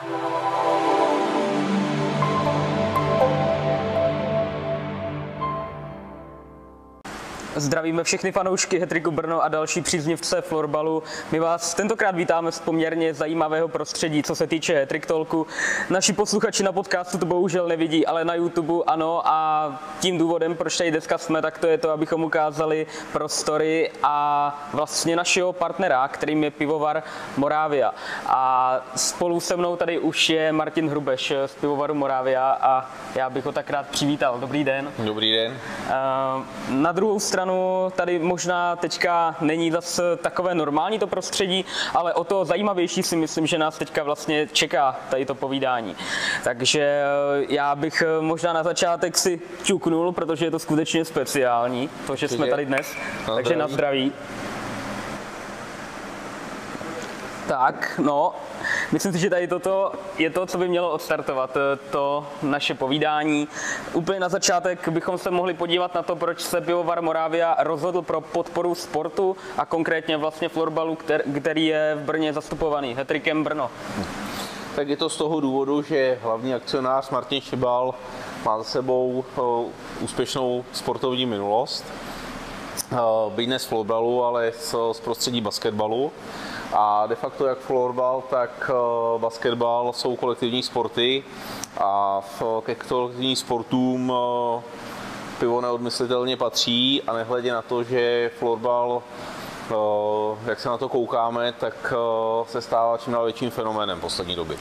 Thank 0.00 0.42
you. 0.46 0.51
Zdravíme 7.62 8.04
všechny 8.04 8.32
fanoušky 8.32 8.78
Hetriku 8.78 9.10
Brno 9.10 9.42
a 9.42 9.48
další 9.48 9.80
příznivce 9.80 10.40
florbalu. 10.40 11.02
My 11.32 11.40
vás 11.40 11.74
tentokrát 11.74 12.14
vítáme 12.14 12.52
z 12.52 12.58
poměrně 12.58 13.14
zajímavého 13.14 13.68
prostředí, 13.68 14.22
co 14.22 14.34
se 14.34 14.46
týče 14.46 14.74
Hetrik 14.74 15.06
Tolku. 15.06 15.46
Naši 15.90 16.12
posluchači 16.12 16.62
na 16.62 16.72
podcastu 16.72 17.18
to 17.18 17.26
bohužel 17.26 17.68
nevidí, 17.68 18.06
ale 18.06 18.24
na 18.24 18.34
YouTube 18.34 18.84
ano 18.86 19.22
a 19.24 19.68
tím 20.00 20.18
důvodem, 20.18 20.54
proč 20.54 20.76
tady 20.76 20.90
dneska 20.90 21.18
jsme, 21.18 21.42
tak 21.42 21.58
to 21.58 21.66
je 21.66 21.78
to, 21.78 21.90
abychom 21.90 22.24
ukázali 22.24 22.86
prostory 23.12 23.90
a 24.02 24.68
vlastně 24.72 25.16
našeho 25.16 25.52
partnera, 25.52 26.08
kterým 26.08 26.44
je 26.44 26.50
pivovar 26.50 27.02
Moravia. 27.36 27.94
A 28.26 28.80
spolu 28.96 29.40
se 29.40 29.56
mnou 29.56 29.76
tady 29.76 29.98
už 29.98 30.30
je 30.30 30.52
Martin 30.52 30.88
Hrubeš 30.88 31.32
z 31.46 31.54
pivovaru 31.54 31.94
Moravia 31.94 32.58
a 32.60 32.90
já 33.14 33.30
bych 33.30 33.44
ho 33.44 33.52
tak 33.52 33.70
rád 33.70 33.86
přivítal. 33.86 34.38
Dobrý 34.40 34.64
den. 34.64 34.92
Dobrý 34.98 35.32
den. 35.32 35.58
Na 36.68 36.92
druhou 36.92 37.20
stranu 37.20 37.51
stranu 37.52 37.92
tady 37.96 38.18
možná 38.18 38.76
teďka 38.76 39.36
není 39.40 39.70
zase 39.70 40.16
takové 40.16 40.54
normální 40.54 40.98
to 40.98 41.06
prostředí, 41.06 41.64
ale 41.94 42.14
o 42.14 42.24
to 42.24 42.44
zajímavější 42.44 43.02
si 43.02 43.16
myslím, 43.16 43.46
že 43.46 43.58
nás 43.58 43.78
teďka 43.78 44.02
vlastně 44.02 44.48
čeká 44.52 44.96
tady 45.10 45.26
to 45.26 45.34
povídání. 45.34 45.96
Takže 46.44 46.80
eh, 46.80 47.46
já 47.48 47.74
bych 47.74 48.02
eh, 48.02 48.20
možná 48.20 48.52
na 48.52 48.62
začátek 48.62 49.18
si 49.18 49.40
čuknul, 49.62 50.12
protože 50.12 50.44
je 50.44 50.50
to 50.50 50.58
skutečně 50.58 51.04
speciální, 51.04 51.90
to, 52.06 52.16
že 52.16 52.28
jsme 52.28 52.46
tady 52.46 52.66
dnes. 52.66 52.94
Na 53.28 53.34
Takže 53.34 53.56
na 53.56 53.68
zdraví. 53.68 54.12
Tak, 57.48 58.00
no, 58.02 58.34
Myslím 58.92 59.12
si, 59.12 59.18
že 59.18 59.30
tady 59.30 59.48
toto 59.48 59.92
je 60.18 60.30
to, 60.30 60.46
co 60.46 60.58
by 60.58 60.68
mělo 60.68 60.90
odstartovat 60.90 61.56
eh, 61.56 61.78
to 61.90 62.26
naše 62.42 62.74
povídání. 62.74 63.48
Úplně 63.92 64.20
na 64.20 64.28
začátek 64.28 64.88
bychom 64.88 65.18
se 65.18 65.30
mohli 65.30 65.54
podívat 65.54 65.94
na 65.94 66.02
to, 66.02 66.16
proč 66.16 66.40
se 66.40 66.60
pivovar 66.60 67.02
Moravia 67.02 67.56
rozhodl 67.58 68.02
pro 68.02 68.20
podporu 68.20 68.74
sportu 68.74 69.36
a 69.58 69.66
konkrétně 69.66 70.16
vlastně 70.16 70.48
florbalu, 70.48 70.98
který 71.36 71.66
je 71.66 71.98
v 72.02 72.04
Brně 72.04 72.32
zastupovaný 72.32 72.94
Hetrikem 72.94 73.44
Brno. 73.44 73.70
Tak 74.76 74.88
je 74.88 74.96
to 74.96 75.08
z 75.08 75.16
toho 75.16 75.40
důvodu, 75.40 75.82
že 75.82 76.18
hlavní 76.22 76.54
akcionář 76.54 77.10
Martin 77.10 77.40
Šibal 77.40 77.94
má 78.44 78.58
za 78.58 78.64
sebou 78.64 79.24
eh, 79.36 79.40
úspěšnou 80.00 80.64
sportovní 80.72 81.26
minulost. 81.26 81.84
Eh, 82.92 82.96
byť 83.28 83.48
ne 83.48 83.58
z 83.58 83.64
florbalu, 83.64 84.24
ale 84.24 84.52
z 84.92 85.00
prostředí 85.04 85.40
basketbalu. 85.40 86.12
A 86.72 87.06
de 87.06 87.14
facto 87.14 87.46
jak 87.46 87.58
florbal, 87.58 88.22
tak 88.30 88.70
eh, 88.70 89.18
basketbal 89.18 89.92
jsou 89.92 90.16
kolektivní 90.16 90.62
sporty 90.62 91.24
a 91.80 92.20
ke 92.64 92.74
kolektivním 92.74 93.36
sportům 93.36 94.12
eh, 94.12 94.62
pivo 95.40 95.60
neodmyslitelně 95.60 96.36
patří 96.36 97.02
a 97.02 97.12
nehledě 97.12 97.52
na 97.52 97.62
to, 97.62 97.82
že 97.82 98.30
florbal 98.38 99.02
eh, 99.70 99.74
jak 100.50 100.60
se 100.60 100.68
na 100.68 100.78
to 100.78 100.88
koukáme, 100.88 101.52
tak 101.52 101.94
se 102.46 102.62
stává 102.62 102.98
čím 102.98 103.12
dál 103.12 103.24
větším 103.24 103.50
fenoménem 103.50 104.00
poslední 104.00 104.36
doby. 104.36 104.58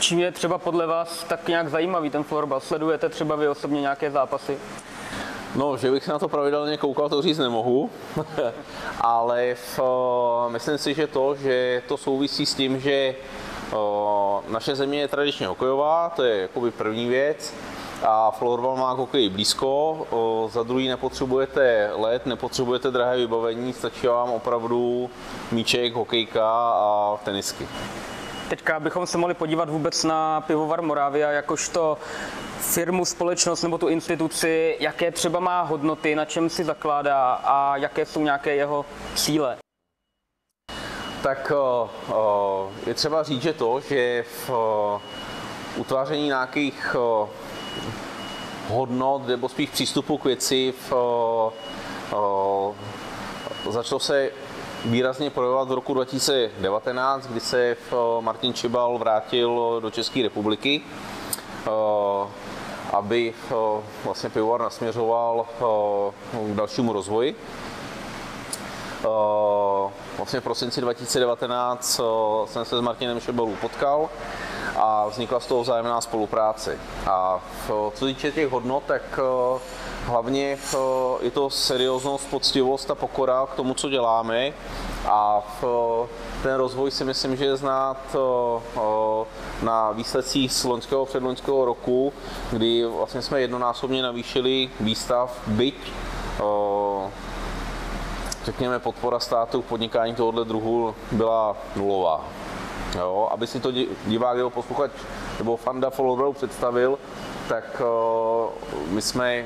Čím 0.00 0.18
je 0.18 0.32
třeba 0.32 0.58
podle 0.58 0.86
vás 0.86 1.24
tak 1.24 1.48
nějak 1.48 1.68
zajímavý 1.68 2.10
ten 2.10 2.24
florbal? 2.24 2.60
Sledujete 2.60 3.08
třeba 3.08 3.36
vy 3.36 3.48
osobně 3.48 3.80
nějaké 3.80 4.10
zápasy? 4.10 4.58
No, 5.54 5.76
že 5.76 5.90
bych 5.90 6.08
na 6.08 6.18
to 6.18 6.28
pravidelně 6.28 6.76
koukal, 6.76 7.08
to 7.08 7.22
říct 7.22 7.38
nemohu, 7.38 7.90
ale 9.00 9.54
v, 9.54 9.80
myslím 10.48 10.78
si, 10.78 10.94
že 10.94 11.06
to, 11.06 11.34
že 11.34 11.82
to 11.88 11.96
souvisí 11.96 12.46
s 12.46 12.54
tím, 12.54 12.80
že 12.80 13.14
naše 14.48 14.76
země 14.76 15.00
je 15.00 15.08
tradičně 15.08 15.46
hokejová, 15.46 16.12
to 16.16 16.22
je 16.22 16.40
jakoby 16.42 16.70
první 16.70 17.08
věc, 17.08 17.54
a 18.02 18.30
florbal 18.30 18.76
má 18.76 18.92
hokej 18.92 19.28
blízko, 19.28 20.06
za 20.52 20.62
druhý 20.62 20.88
nepotřebujete 20.88 21.90
led, 21.94 22.26
nepotřebujete 22.26 22.90
drahé 22.90 23.16
vybavení, 23.16 23.72
stačí 23.72 24.06
vám 24.06 24.30
opravdu 24.30 25.10
míček, 25.52 25.94
hokejka 25.94 26.50
a 26.74 27.18
tenisky. 27.24 27.68
Teďka 28.48 28.80
bychom 28.80 29.06
se 29.06 29.18
mohli 29.18 29.34
podívat 29.34 29.68
vůbec 29.68 30.04
na 30.04 30.40
pivovar 30.40 30.82
Moravia 30.82 31.30
jakožto 31.30 31.98
firmu, 32.58 33.04
společnost 33.04 33.62
nebo 33.62 33.78
tu 33.78 33.88
instituci, 33.88 34.76
jaké 34.80 35.10
třeba 35.10 35.40
má 35.40 35.62
hodnoty, 35.62 36.14
na 36.14 36.24
čem 36.24 36.50
si 36.50 36.64
zakládá 36.64 37.32
a 37.32 37.76
jaké 37.76 38.06
jsou 38.06 38.20
nějaké 38.20 38.54
jeho 38.54 38.84
cíle. 39.14 39.56
Tak 41.22 41.52
je 42.86 42.94
třeba 42.94 43.22
říct, 43.22 43.42
že 43.42 43.52
to, 43.52 43.80
že 43.80 44.24
v 44.46 44.50
utváření 45.76 46.26
nějakých 46.26 46.96
hodnot 48.68 49.26
nebo 49.26 49.48
spíš 49.48 49.70
přístupu 49.70 50.18
k 50.18 50.24
věci 50.24 50.74
v, 50.90 50.92
začalo 53.70 54.00
se 54.00 54.30
výrazně 54.84 55.30
projevovat 55.30 55.68
v 55.68 55.72
roku 55.72 55.94
2019, 55.94 57.26
kdy 57.26 57.40
se 57.40 57.76
Martin 58.20 58.54
Čibal 58.54 58.98
vrátil 58.98 59.80
do 59.80 59.90
České 59.90 60.22
republiky 60.22 60.82
aby 62.94 63.34
vlastně 64.04 64.30
pivovar 64.30 64.60
nasměřoval 64.60 65.46
k 65.58 66.54
dalšímu 66.54 66.92
rozvoji. 66.92 67.36
Vlastně 70.16 70.40
v 70.40 70.42
prosinci 70.42 70.80
2019 70.80 72.00
jsem 72.46 72.64
se 72.64 72.76
s 72.76 72.80
Martinem 72.80 73.20
Šebelů 73.20 73.56
potkal 73.60 74.08
a 74.76 75.08
vznikla 75.08 75.40
z 75.40 75.46
toho 75.46 75.62
vzájemná 75.62 76.00
spolupráce. 76.00 76.78
A 77.06 77.40
co 77.94 78.06
týče 78.06 78.32
těch 78.32 78.48
hodnot, 78.48 78.82
tak 78.86 79.02
hlavně 80.04 80.58
je 81.20 81.30
to 81.30 81.50
serióznost, 81.50 82.30
poctivost 82.30 82.90
a 82.90 82.94
pokora 82.94 83.46
k 83.46 83.54
tomu, 83.54 83.74
co 83.74 83.88
děláme 83.88 84.52
a 85.08 85.42
ten 86.42 86.54
rozvoj 86.54 86.90
si 86.90 87.04
myslím, 87.04 87.36
že 87.36 87.44
je 87.44 87.56
znát 87.56 88.16
na 89.62 89.92
výsledcích 89.92 90.52
z 90.52 90.64
loňského 90.64 91.06
předloňského 91.06 91.64
roku, 91.64 92.12
kdy 92.50 92.84
vlastně 92.84 93.22
jsme 93.22 93.40
jednonásobně 93.40 94.02
navýšili 94.02 94.70
výstav, 94.80 95.40
byť 95.46 95.92
řekněme 98.44 98.78
podpora 98.78 99.20
státu 99.20 99.62
v 99.62 99.64
podnikání 99.64 100.14
tohoto 100.14 100.44
druhu 100.44 100.94
byla 101.12 101.56
nulová. 101.76 102.24
Jo, 102.98 103.28
aby 103.30 103.46
si 103.46 103.60
to 103.60 103.72
divák 104.06 104.36
nebo 104.36 104.50
posluchač 104.50 104.90
nebo 105.38 105.56
fanda 105.56 105.90
followerů 105.90 106.32
představil, 106.32 106.98
tak 107.48 107.82
my 108.88 109.02
jsme 109.02 109.44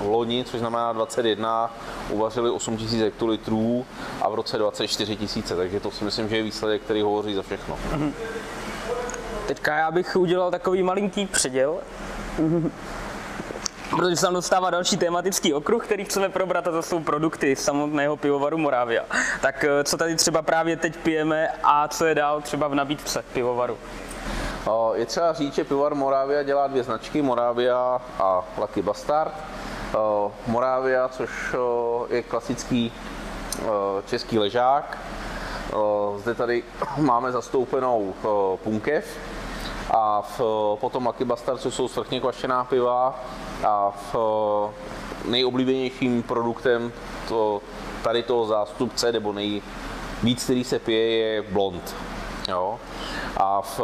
loni, 0.00 0.44
což 0.44 0.60
znamená 0.60 0.92
21, 0.92 1.74
uvařili 2.10 2.50
8 2.50 2.76
000 2.76 3.04
hektolitrů 3.04 3.86
a 4.22 4.28
v 4.28 4.34
roce 4.34 4.58
24 4.58 5.18
000, 5.36 5.56
takže 5.56 5.80
to 5.80 5.90
si 5.90 6.04
myslím, 6.04 6.28
že 6.28 6.36
je 6.36 6.42
výsledek, 6.42 6.82
který 6.82 7.02
hovoří 7.02 7.34
za 7.34 7.42
všechno. 7.42 7.78
Mm-hmm. 7.92 8.12
Teďka 9.46 9.76
já 9.76 9.90
bych 9.90 10.16
udělal 10.16 10.50
takový 10.50 10.82
malinký 10.82 11.26
předěl. 11.26 11.78
Mm-hmm. 12.38 12.70
Protože 13.96 14.16
se 14.16 14.26
nám 14.26 14.34
dostává 14.34 14.70
další 14.70 14.96
tematický 14.96 15.54
okruh, 15.54 15.84
který 15.84 16.04
chceme 16.04 16.28
probrat, 16.28 16.68
a 16.68 16.70
to 16.70 16.82
jsou 16.82 17.00
produkty 17.00 17.56
samotného 17.56 18.16
pivovaru 18.16 18.58
Moravia. 18.58 19.04
Tak 19.40 19.64
eh, 19.64 19.84
co 19.84 19.96
tady 19.96 20.16
třeba 20.16 20.42
právě 20.42 20.76
teď 20.76 20.96
pijeme 20.96 21.48
a 21.62 21.88
co 21.88 22.06
je 22.06 22.14
dál 22.14 22.40
třeba 22.40 22.68
v 22.68 22.74
nabídce 22.74 23.24
pivovaru? 23.32 23.78
Je 24.94 25.06
třeba 25.06 25.32
říct, 25.32 25.54
že 25.54 25.64
pivovar 25.64 25.94
Moravia 25.94 26.42
dělá 26.42 26.66
dvě 26.66 26.82
značky, 26.82 27.22
Moravia 27.22 28.00
a 28.18 28.44
Lucky 28.58 28.82
Bastard. 28.82 29.34
Moravia, 30.46 31.08
což 31.08 31.54
je 32.10 32.22
klasický 32.22 32.92
český 34.06 34.38
ležák. 34.38 34.98
Zde 36.16 36.34
tady 36.34 36.62
máme 36.96 37.32
zastoupenou 37.32 38.14
punkev 38.56 39.18
a 39.90 40.22
v, 40.22 40.40
potom 40.80 41.06
Lucky 41.06 41.24
Bastard, 41.24 41.60
což 41.60 41.74
jsou 41.74 41.88
svrchně 41.88 42.20
kvašená 42.20 42.64
piva 42.64 43.20
a 43.66 43.90
v, 44.12 44.16
nejoblíbenějším 45.24 46.22
produktem 46.22 46.92
to, 47.28 47.62
tady 48.02 48.22
toho 48.22 48.46
zástupce, 48.46 49.12
nebo 49.12 49.32
nejvíc, 49.32 50.44
který 50.44 50.64
se 50.64 50.78
pije, 50.78 51.16
je 51.16 51.42
blond. 51.42 51.96
Jo? 52.48 52.80
A 53.36 53.62
v, 53.62 53.80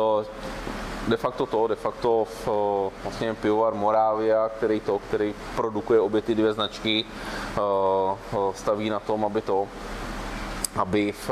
de 1.10 1.16
facto 1.16 1.46
to, 1.46 1.66
de 1.66 1.76
facto 1.76 2.24
v, 2.24 2.48
vlastně 3.02 3.34
pivovar 3.34 3.74
Moravia, 3.74 4.48
který 4.48 4.80
to, 4.80 4.98
který 4.98 5.34
produkuje 5.56 6.00
obě 6.00 6.22
ty 6.22 6.34
dvě 6.34 6.52
značky, 6.52 7.04
staví 8.54 8.90
na 8.90 9.00
tom, 9.00 9.24
aby 9.24 9.40
to, 9.40 9.68
aby 10.76 11.12
v, 11.12 11.30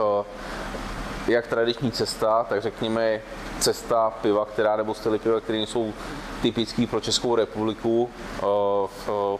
jak 1.29 1.47
tradiční 1.47 1.93
cesta, 1.93 2.45
tak 2.49 2.63
řekněme 2.63 3.21
cesta 3.59 4.11
piva, 4.11 4.45
která 4.45 4.77
nebo 4.77 4.95
styly 4.95 5.19
piva, 5.19 5.41
které 5.41 5.59
jsou 5.59 5.93
typický 6.43 6.87
pro 6.87 7.01
Českou 7.01 7.37
republiku, 7.37 8.11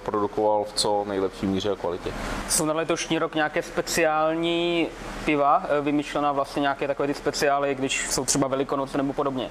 produkoval 0.02 0.64
v 0.64 0.73
co 0.73 1.05
nejlepší 1.08 1.46
míře 1.46 1.70
a 1.70 1.76
kvalitě. 1.76 2.12
Jsou 2.49 2.64
na 2.64 2.75
letošní 2.75 3.19
rok 3.19 3.34
nějaké 3.34 3.62
speciální 3.62 4.88
piva, 5.25 5.62
vymýšlená 5.81 6.32
vlastně 6.32 6.61
nějaké 6.61 6.87
takové 6.87 7.08
ty 7.08 7.14
speciály, 7.14 7.75
když 7.75 8.11
jsou 8.11 8.25
třeba 8.25 8.49
Velikonoce 8.49 8.96
nebo 8.96 9.12
podobně? 9.12 9.50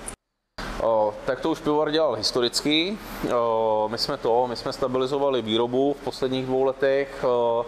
O, 0.82 1.14
tak 1.26 1.40
to 1.40 1.50
už 1.50 1.60
pivovar 1.60 1.92
dělal 1.92 2.16
historicky. 2.16 2.98
O, 3.36 3.88
my 3.92 3.98
jsme 3.98 4.18
to, 4.18 4.48
my 4.48 4.56
jsme 4.56 4.74
stabilizovali 4.74 5.42
výrobu 5.42 5.96
v 6.02 6.04
posledních 6.04 6.46
dvou 6.46 6.64
letech. 6.64 7.24
O, 7.24 7.66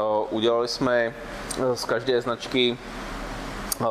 o, 0.00 0.26
udělali 0.30 0.68
jsme 0.68 1.14
z 1.74 1.84
každé 1.84 2.20
značky 2.22 2.78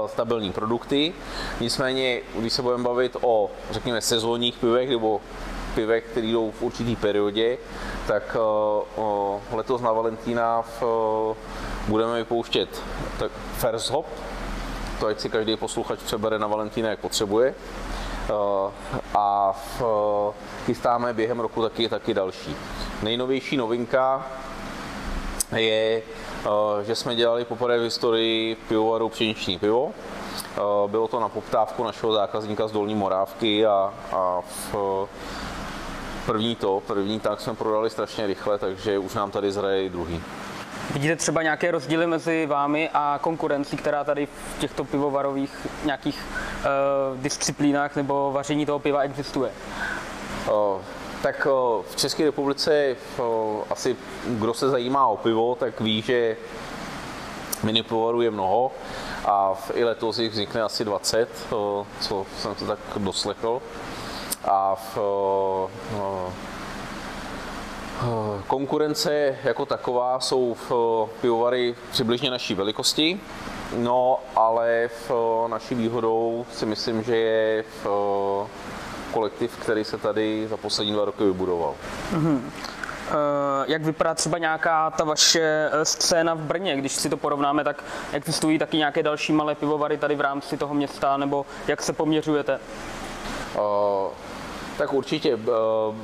stabilní 0.07 0.51
produkty. 0.51 1.13
Nicméně, 1.59 2.21
když 2.35 2.53
se 2.53 2.61
budeme 2.61 2.83
bavit 2.83 3.17
o, 3.21 3.49
řekněme, 3.71 4.01
sezónních 4.01 4.57
pivech 4.57 4.89
nebo 4.89 5.21
pivech, 5.75 6.03
které 6.03 6.27
jdou 6.27 6.51
v 6.51 6.61
určitý 6.61 6.95
periodě, 6.95 7.57
tak 8.07 8.35
o, 8.39 9.41
letos 9.51 9.81
na 9.81 9.91
Valentína 9.91 10.61
v, 10.61 10.83
o, 10.83 11.37
budeme 11.87 12.17
vypouštět 12.17 12.81
tak 13.19 13.31
first 13.53 13.89
hop, 13.89 14.05
to 14.99 15.07
ať 15.07 15.19
si 15.19 15.29
každý 15.29 15.55
posluchač 15.55 15.99
přebere 15.99 16.39
na 16.39 16.47
Valentína, 16.47 16.89
jak 16.89 16.99
potřebuje. 16.99 17.55
A 19.15 19.51
v, 19.51 19.81
chystáme 20.65 21.13
během 21.13 21.39
roku 21.39 21.61
taky, 21.61 21.89
taky 21.89 22.13
další. 22.13 22.55
Nejnovější 23.03 23.57
novinka 23.57 24.27
je, 25.55 26.01
že 26.81 26.95
jsme 26.95 27.15
dělali 27.15 27.45
poprvé 27.45 27.79
v 27.79 27.83
historii 27.83 28.55
pivovaru 28.55 29.09
pšeniční 29.09 29.59
pivo. 29.59 29.91
Bylo 30.87 31.07
to 31.07 31.19
na 31.19 31.29
poptávku 31.29 31.83
našeho 31.83 32.13
zákazníka 32.13 32.67
z 32.67 32.71
Dolní 32.71 32.95
Morávky 32.95 33.65
a, 33.65 33.93
a 34.11 34.41
v, 34.41 35.07
první 36.25 36.55
to, 36.55 36.81
první 36.87 37.19
tak 37.19 37.41
jsme 37.41 37.53
prodali 37.55 37.89
strašně 37.89 38.27
rychle, 38.27 38.57
takže 38.57 38.97
už 38.97 39.13
nám 39.13 39.31
tady 39.31 39.51
zraje 39.51 39.89
druhý. 39.89 40.23
Vidíte 40.93 41.15
třeba 41.15 41.43
nějaké 41.43 41.71
rozdíly 41.71 42.07
mezi 42.07 42.45
vámi 42.45 42.89
a 42.93 43.19
konkurencí, 43.21 43.77
která 43.77 44.03
tady 44.03 44.25
v 44.25 44.59
těchto 44.59 44.83
pivovarových 44.83 45.67
nějakých 45.85 46.25
uh, 46.25 47.17
disciplínách 47.21 47.95
nebo 47.95 48.31
vaření 48.31 48.65
toho 48.65 48.79
piva 48.79 49.01
existuje? 49.01 49.51
Uh, 50.47 50.81
tak 51.21 51.47
v 51.89 51.95
České 51.95 52.25
republice 52.25 52.95
asi 53.69 53.95
kdo 54.27 54.53
se 54.53 54.69
zajímá 54.69 55.07
o 55.07 55.17
pivo, 55.17 55.55
tak 55.55 55.81
ví, 55.81 56.01
že 56.01 56.37
mini 57.63 57.83
pivovarů 57.83 58.21
je 58.21 58.31
mnoho 58.31 58.71
a 59.25 59.53
v, 59.53 59.71
i 59.73 59.83
letos 59.83 60.19
jich 60.19 60.31
vznikne 60.31 60.61
asi 60.61 60.85
20, 60.85 61.29
uh, 61.51 61.85
co 61.99 62.25
jsem 62.37 62.55
to 62.55 62.65
tak 62.65 62.79
doslechl. 62.97 63.61
A 64.45 64.75
v, 64.75 64.97
uh, 64.97 66.33
Konkurence 68.47 69.37
jako 69.43 69.65
taková 69.65 70.19
jsou 70.19 70.53
v 70.69 70.71
pivovary 71.21 71.75
přibližně 71.91 72.31
naší 72.31 72.55
velikosti, 72.55 73.19
no 73.75 74.19
ale 74.35 74.89
v 75.09 75.11
naší 75.47 75.75
výhodou 75.75 76.45
si 76.51 76.65
myslím, 76.65 77.03
že 77.03 77.17
je 77.17 77.63
v 77.83 77.87
kolektiv, 79.11 79.57
který 79.57 79.83
se 79.83 79.97
tady 79.97 80.47
za 80.47 80.57
poslední 80.57 80.93
dva 80.93 81.05
roky 81.05 81.23
vybudoval. 81.23 81.73
Mm-hmm. 82.13 82.41
Jak 83.67 83.83
vypadá 83.83 84.13
třeba 84.13 84.37
nějaká 84.37 84.89
ta 84.89 85.03
vaše 85.03 85.69
eh, 85.71 85.85
scéna 85.85 86.33
v 86.33 86.39
Brně, 86.39 86.77
když 86.77 86.91
si 86.91 87.09
to 87.09 87.17
porovnáme, 87.17 87.63
tak 87.63 87.83
existují 88.13 88.59
taky 88.59 88.77
nějaké 88.77 89.03
další 89.03 89.33
malé 89.33 89.55
pivovary 89.55 89.97
tady 89.97 90.15
v 90.15 90.21
rámci 90.21 90.57
toho 90.57 90.73
města, 90.73 91.17
nebo 91.17 91.45
jak 91.67 91.81
se 91.81 91.93
poměřujete? 91.93 92.59
Tak 94.79 94.93
určitě. 94.93 95.33
Eh, 95.33 95.47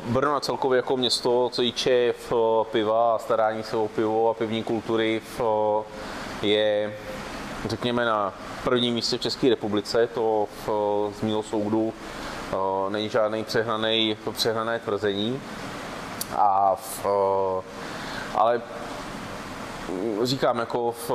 Brno 0.06 0.40
celkově 0.40 0.78
jako 0.78 0.98
město, 0.98 1.50
co 1.52 1.62
týče 1.62 2.14
v 2.30 2.34
piva 2.72 3.16
a 3.16 3.18
starání 3.18 3.64
se 3.64 3.78
o 3.78 3.88
pivo 3.88 4.30
a 4.30 4.34
pivní 4.34 4.64
kultury, 4.64 5.22
v, 5.38 5.42
je, 6.42 6.94
řekněme, 7.66 8.06
na 8.06 8.34
prvním 8.64 8.94
místě 8.94 9.18
v 9.18 9.22
České 9.22 9.50
republice. 9.50 10.08
To 10.08 10.48
v, 10.66 10.70
z 11.20 11.22
mého 11.22 11.44
soudu 11.44 11.94
eh, 11.94 12.56
není 12.90 13.10
žádný 13.10 13.44
přehnaný, 13.44 14.18
přehnané 14.32 14.80
tvrzení. 14.80 15.42
A 16.38 16.76
v, 16.76 17.06
ale 18.36 18.62
říkám, 20.24 20.60
jako 20.60 20.92
v, 20.92 21.12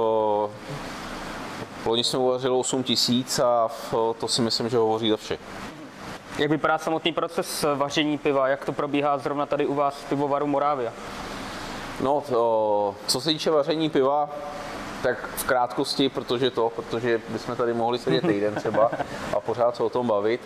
loni 1.86 2.04
jsme 2.04 2.18
uvařili 2.18 2.54
8 2.54 2.82
tisíc 2.82 3.38
a 3.38 3.68
to 4.20 4.28
si 4.28 4.42
myslím, 4.42 4.68
že 4.68 4.76
hovoří 4.76 5.10
za 5.10 5.16
vše. 5.16 5.38
Jak 6.40 6.50
vypadá 6.50 6.78
samotný 6.78 7.12
proces 7.12 7.64
vaření 7.74 8.18
piva? 8.18 8.48
Jak 8.48 8.64
to 8.64 8.72
probíhá 8.72 9.18
zrovna 9.18 9.46
tady 9.46 9.66
u 9.66 9.74
vás 9.74 9.94
v 9.94 10.08
pivovaru 10.08 10.46
Moravia? 10.46 10.92
No, 12.00 12.22
to, 12.28 12.94
co 13.06 13.20
se 13.20 13.28
týče 13.28 13.50
vaření 13.50 13.90
piva, 13.90 14.28
tak 15.02 15.28
v 15.36 15.44
krátkosti, 15.44 16.08
protože 16.08 16.50
to, 16.50 16.72
protože 16.76 17.20
bychom 17.28 17.56
tady 17.56 17.74
mohli 17.74 17.98
sedět 17.98 18.20
týden 18.20 18.54
třeba 18.54 18.90
a 19.36 19.40
pořád 19.40 19.76
se 19.76 19.82
o 19.82 19.90
tom 19.90 20.06
bavit. 20.06 20.40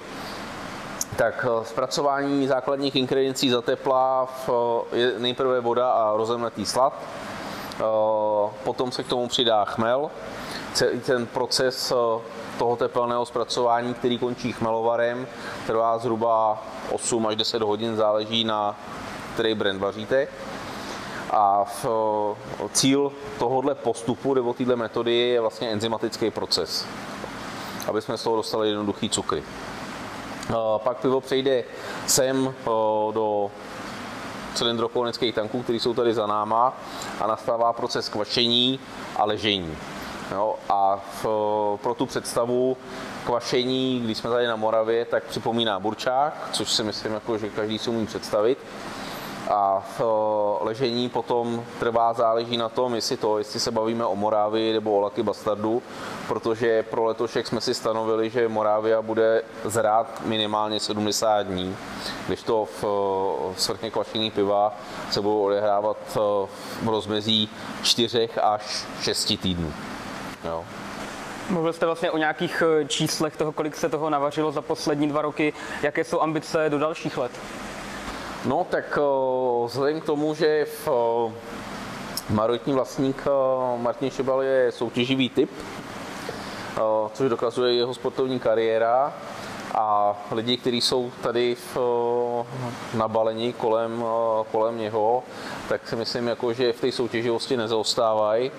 Tak 1.16 1.46
zpracování 1.62 2.46
základních 2.46 2.96
ingrediencí 2.96 3.50
za 3.50 3.62
tepla 3.62 4.28
je 4.92 5.12
nejprve 5.18 5.60
voda 5.60 5.90
a 5.90 6.16
rozemletý 6.16 6.66
slad. 6.66 7.02
Potom 8.64 8.92
se 8.92 9.02
k 9.02 9.08
tomu 9.08 9.28
přidá 9.28 9.64
chmel. 9.64 10.10
Celý 10.74 11.00
ten 11.00 11.26
proces 11.26 11.92
eh, 11.92 12.20
toho 12.58 12.76
tepelného 12.76 13.26
zpracování, 13.26 13.94
který 13.94 14.18
končí 14.18 14.52
chmelovarem, 14.52 15.26
trvá 15.66 15.98
zhruba 15.98 16.62
8 16.90 17.26
až 17.26 17.36
10 17.36 17.62
hodin, 17.62 17.96
záleží 17.96 18.44
na 18.44 18.76
který 19.34 19.54
brand 19.54 19.80
vaříte. 19.80 20.28
A 21.30 21.64
v, 21.64 21.86
cíl 22.72 23.12
tohohle 23.38 23.74
postupu 23.74 24.34
nebo 24.34 24.54
této 24.54 24.76
metody 24.76 25.14
je 25.14 25.40
vlastně 25.40 25.70
enzymatický 25.70 26.30
proces, 26.30 26.86
aby 27.86 28.02
jsme 28.02 28.18
z 28.18 28.22
toho 28.22 28.36
dostali 28.36 28.68
jednoduchý 28.68 29.10
cukry. 29.10 29.42
Pak 30.78 30.96
pivo 30.96 31.20
přejde 31.20 31.64
sem 32.06 32.54
do 33.12 33.50
cylindrokonických 34.54 35.34
tanků, 35.34 35.62
které 35.62 35.80
jsou 35.80 35.94
tady 35.94 36.14
za 36.14 36.26
náma 36.26 36.76
a 37.20 37.26
nastává 37.26 37.72
proces 37.72 38.08
kvašení 38.08 38.80
a 39.16 39.24
ležení. 39.24 39.76
Jo, 40.34 40.54
a 40.68 41.00
v, 41.22 41.26
pro 41.82 41.94
tu 41.94 42.06
představu 42.06 42.76
kvašení, 43.26 44.00
když 44.00 44.18
jsme 44.18 44.30
tady 44.30 44.46
na 44.46 44.56
Moravě, 44.56 45.04
tak 45.04 45.24
připomíná 45.24 45.80
burčák, 45.80 46.48
což 46.52 46.72
si 46.72 46.82
myslím, 46.82 47.12
jako, 47.12 47.38
že 47.38 47.50
každý 47.50 47.78
si 47.78 47.90
umí 47.90 48.06
představit. 48.06 48.58
A 49.50 49.82
v 49.98 50.02
ležení 50.60 51.08
potom 51.08 51.64
trvá, 51.78 52.12
záleží 52.12 52.56
na 52.56 52.68
tom, 52.68 52.94
jestli 52.94 53.16
to, 53.16 53.38
jestli 53.38 53.60
se 53.60 53.70
bavíme 53.70 54.06
o 54.06 54.16
Morávii 54.16 54.72
nebo 54.72 54.96
o 54.96 55.00
Laky 55.00 55.22
Bastardu, 55.22 55.82
protože 56.28 56.82
pro 56.82 57.04
letošek 57.04 57.46
jsme 57.46 57.60
si 57.60 57.74
stanovili, 57.74 58.30
že 58.30 58.48
Morávia 58.48 59.02
bude 59.02 59.42
zrát 59.64 60.22
minimálně 60.24 60.80
70 60.80 61.42
dní, 61.42 61.76
když 62.26 62.42
to 62.42 62.64
v, 62.64 62.82
v 63.54 63.62
svrchně 63.62 63.90
kvašení 63.90 64.30
piva 64.30 64.76
se 65.10 65.20
budou 65.20 65.42
odehrávat 65.42 65.96
v 66.84 66.88
rozmezí 66.88 67.48
4 67.82 68.28
až 68.42 68.86
6 69.02 69.32
týdnů. 69.42 69.72
Jo. 70.44 70.64
Mluvil 71.50 71.72
jste 71.72 71.86
vlastně 71.86 72.10
o 72.10 72.18
nějakých 72.18 72.62
eh, 72.62 72.84
číslech 72.84 73.36
toho, 73.36 73.52
kolik 73.52 73.76
se 73.76 73.88
toho 73.88 74.10
navařilo 74.10 74.52
za 74.52 74.62
poslední 74.62 75.08
dva 75.08 75.22
roky. 75.22 75.52
Jaké 75.82 76.04
jsou 76.04 76.20
ambice 76.20 76.70
do 76.70 76.78
dalších 76.78 77.18
let? 77.18 77.32
No 78.44 78.66
tak 78.70 78.98
eh, 78.98 79.66
vzhledem 79.66 80.00
k 80.00 80.04
tomu, 80.04 80.34
že 80.34 80.64
v 80.64 80.88
eh, 80.88 82.32
majoritní 82.32 82.72
vlastník 82.72 83.24
Martin 83.76 84.10
Šebal 84.10 84.42
je 84.42 84.72
soutěživý 84.72 85.28
typ, 85.28 85.50
což 87.12 87.28
dokazuje 87.28 87.74
jeho 87.74 87.94
sportovní 87.94 88.40
kariéra, 88.40 89.12
a 89.74 90.16
lidi, 90.30 90.56
kteří 90.56 90.80
jsou 90.80 91.12
tady 91.22 91.54
v, 91.54 91.76
nabalení 92.94 93.52
kolem, 93.52 94.04
kolem 94.52 94.78
něho, 94.78 95.22
tak 95.68 95.88
si 95.88 95.96
myslím, 95.96 96.28
jako, 96.28 96.52
že 96.52 96.72
v 96.72 96.80
té 96.80 96.92
soutěživosti 96.92 97.56
nezaostávají 97.56 98.50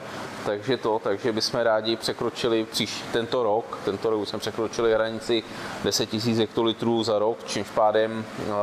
takže 0.45 0.77
to, 0.77 0.99
takže 1.03 1.31
bychom 1.31 1.59
rádi 1.59 1.95
překročili 1.95 2.65
příš, 2.65 3.03
tento 3.13 3.43
rok, 3.43 3.79
tento 3.85 4.09
rok 4.09 4.27
jsme 4.27 4.39
překročili 4.39 4.93
hranici 4.93 5.43
10 5.83 6.13
000 6.13 6.37
hektolitrů 6.37 7.03
za 7.03 7.19
rok, 7.19 7.37
čímž 7.45 7.67
pádem 7.69 8.25
uh, 8.39 8.53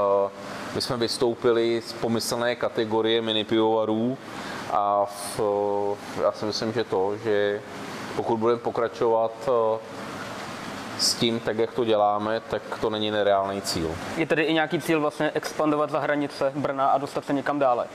my 0.74 0.80
jsme 0.80 0.96
vystoupili 0.96 1.82
z 1.86 1.92
pomyslné 1.92 2.56
kategorie 2.56 3.22
mini 3.22 3.44
pivovarů 3.44 4.18
a 4.70 5.04
v, 5.04 5.40
uh, 5.40 6.22
já 6.22 6.32
si 6.32 6.44
myslím, 6.44 6.72
že 6.72 6.84
to, 6.84 7.16
že 7.16 7.60
pokud 8.16 8.36
budeme 8.36 8.60
pokračovat 8.60 9.32
uh, 9.48 9.78
s 10.98 11.14
tím, 11.14 11.40
tak 11.40 11.58
jak 11.58 11.72
to 11.72 11.84
děláme, 11.84 12.40
tak 12.40 12.62
to 12.80 12.90
není 12.90 13.10
nereálný 13.10 13.62
cíl. 13.62 13.90
Je 14.16 14.26
tedy 14.26 14.42
i 14.42 14.54
nějaký 14.54 14.80
cíl 14.80 15.00
vlastně 15.00 15.30
expandovat 15.34 15.90
za 15.90 15.98
hranice 15.98 16.52
Brna 16.54 16.88
a 16.88 16.98
dostat 16.98 17.24
se 17.24 17.32
někam 17.32 17.58
dále? 17.58 17.86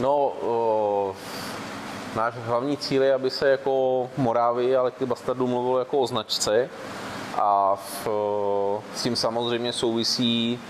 No, 0.00 0.26
uh, 0.28 1.16
náš 2.16 2.34
hlavní 2.34 2.76
cíl 2.76 3.02
je, 3.02 3.14
aby 3.14 3.30
se 3.30 3.50
jako 3.50 4.08
Morávy, 4.16 4.76
ale 4.76 4.90
ty 4.90 5.06
Bastardu 5.06 5.46
mluvilo 5.46 5.78
jako 5.78 5.98
o 5.98 6.06
značce 6.06 6.70
a 7.36 7.76
v, 7.76 8.08
s 8.94 9.02
tím 9.02 9.16
samozřejmě 9.16 9.72
souvisí 9.72 10.60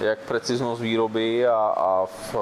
jak 0.00 0.18
preciznost 0.18 0.82
výroby 0.82 1.48
a, 1.48 1.56
a 1.76 2.06
v 2.06 2.34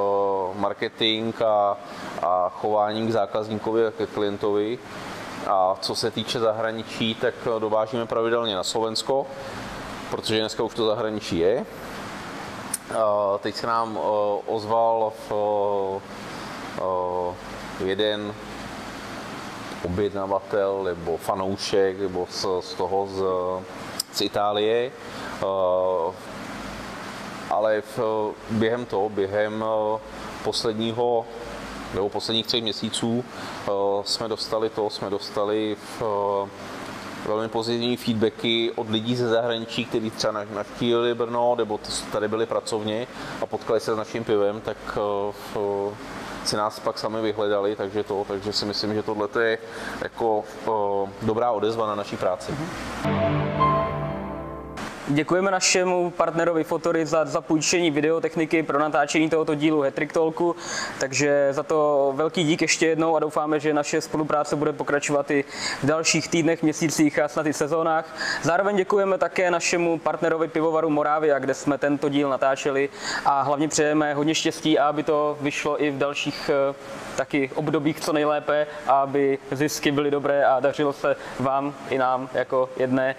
marketing 0.54 1.42
a, 1.42 1.76
a 2.22 2.48
chování 2.48 3.06
k 3.06 3.12
zákazníkovi 3.12 3.86
a 3.86 3.90
ke 3.90 4.06
klientovi. 4.06 4.78
A 5.46 5.76
co 5.80 5.94
se 5.94 6.10
týče 6.10 6.40
zahraničí, 6.40 7.14
tak 7.14 7.34
dovážíme 7.58 8.06
pravidelně 8.06 8.56
na 8.56 8.62
Slovensko. 8.62 9.26
protože 10.10 10.40
dneska 10.40 10.62
už 10.62 10.74
to 10.74 10.86
zahraničí 10.86 11.38
je. 11.38 11.66
Teď 13.40 13.54
se 13.54 13.66
nám 13.66 13.98
ozval 14.46 15.12
v, 15.28 15.32
jeden 17.84 18.34
objednavatel 19.84 20.82
nebo 20.84 21.16
fanoušek 21.16 21.98
nebo 21.98 22.26
z, 22.30 22.46
z 22.60 22.74
toho 22.74 23.06
z, 23.06 23.22
z 24.12 24.20
Itálie. 24.20 24.92
Ale 27.50 27.80
v, 27.80 27.98
během 28.50 28.84
toho, 28.84 29.08
během 29.08 29.64
posledního 30.44 31.26
nebo 31.94 32.08
posledních 32.08 32.46
třech 32.46 32.62
měsíců 32.62 33.24
jsme 34.04 34.28
dostali 34.28 34.70
to, 34.70 34.90
jsme 34.90 35.10
dostali 35.10 35.76
v, 35.98 36.02
velmi 37.26 37.48
pozitivní 37.48 37.96
feedbacky 37.96 38.72
od 38.76 38.90
lidí 38.90 39.16
ze 39.16 39.28
zahraničí, 39.28 39.84
kteří 39.84 40.10
třeba 40.10 40.32
nav- 40.32 40.54
navštívili 40.54 41.14
Brno 41.14 41.54
nebo 41.58 41.80
tady 42.12 42.28
byli 42.28 42.46
pracovně 42.46 43.06
a 43.42 43.46
potkali 43.46 43.80
se 43.80 43.94
s 43.94 43.96
naším 43.96 44.24
pivem, 44.24 44.60
tak 44.60 44.76
si 46.46 46.56
nás 46.56 46.78
pak 46.80 46.98
sami 46.98 47.22
vyhledali, 47.22 47.76
takže 47.76 48.04
to, 48.04 48.24
takže 48.28 48.52
si 48.52 48.64
myslím, 48.64 48.94
že 48.94 49.02
tohle 49.02 49.28
je 49.40 49.58
jako 50.02 50.44
eh, 50.66 51.10
dobrá 51.22 51.50
odezva 51.50 51.86
na 51.86 51.94
naší 51.94 52.16
práci. 52.16 52.52
Děkujeme 55.08 55.50
našemu 55.50 56.10
partnerovi 56.10 56.64
Fotory 56.64 57.06
za 57.06 57.24
zapůjčení 57.24 57.90
videotechniky 57.90 58.62
pro 58.62 58.78
natáčení 58.78 59.30
tohoto 59.30 59.54
dílu 59.54 59.80
Hetrick 59.80 60.12
Talku, 60.12 60.56
takže 61.00 61.48
za 61.50 61.62
to 61.62 62.12
velký 62.16 62.44
dík 62.44 62.62
ještě 62.62 62.86
jednou 62.86 63.16
a 63.16 63.20
doufáme, 63.20 63.60
že 63.60 63.74
naše 63.74 64.00
spolupráce 64.00 64.56
bude 64.56 64.72
pokračovat 64.72 65.30
i 65.30 65.44
v 65.82 65.86
dalších 65.86 66.28
týdnech, 66.28 66.62
měsících 66.62 67.18
a 67.18 67.28
snad 67.28 67.46
i 67.46 67.52
sezónách. 67.52 68.16
Zároveň 68.42 68.76
děkujeme 68.76 69.18
také 69.18 69.50
našemu 69.50 69.98
partnerovi 69.98 70.48
pivovaru 70.48 70.90
Moravia, 70.90 71.38
kde 71.38 71.54
jsme 71.54 71.78
tento 71.78 72.08
díl 72.08 72.28
natáčeli. 72.28 72.88
A 73.24 73.42
hlavně 73.42 73.68
přejeme 73.68 74.14
hodně 74.14 74.34
štěstí, 74.34 74.78
aby 74.78 75.02
to 75.02 75.38
vyšlo 75.40 75.82
i 75.84 75.90
v 75.90 75.98
dalších 75.98 76.50
eh, 76.50 76.74
taky 77.16 77.50
obdobích 77.54 78.00
co 78.00 78.12
nejlépe 78.12 78.66
aby 78.86 79.38
zisky 79.50 79.92
byly 79.92 80.10
dobré 80.10 80.44
a 80.44 80.60
dařilo 80.60 80.92
se 80.92 81.16
vám 81.40 81.74
i 81.90 81.98
nám 81.98 82.28
jako 82.34 82.68
jedné 82.76 83.14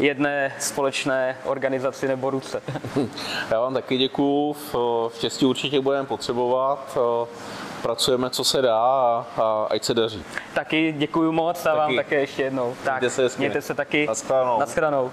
jedné 0.00 0.52
společné 0.58 1.36
organizaci 1.44 2.08
nebo 2.08 2.30
ruce. 2.30 2.62
Já 3.50 3.60
vám 3.60 3.74
taky 3.74 3.98
děkuju, 3.98 4.52
v- 4.52 5.10
štěstí 5.16 5.44
určitě 5.46 5.80
budeme 5.80 6.06
potřebovat, 6.06 6.98
eh, 7.24 7.26
pracujeme 7.82 8.30
co 8.30 8.44
se 8.44 8.62
dá 8.62 8.78
a, 8.78 9.26
a 9.36 9.66
ať 9.70 9.84
se 9.84 9.94
daří. 9.94 10.24
taky 10.54 10.94
děkuji 10.98 11.32
moc 11.32 11.66
a 11.66 11.74
vám 11.74 11.86
Taky. 11.86 11.96
také 11.96 12.20
ještě 12.20 12.42
jednou. 12.42 12.74
Tak, 12.84 13.00
Mějte 13.00 13.10
se 13.14 13.22
hezky. 13.22 13.38
mějte 13.38 13.62
se 13.62 13.74
taky. 13.74 14.06
Naschledanou. 14.06 14.58
Naschledanou. 14.60 15.10